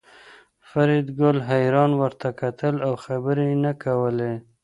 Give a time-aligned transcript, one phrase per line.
[0.69, 4.33] فریدګل حیران ورته کتل او خبرې یې نه کولې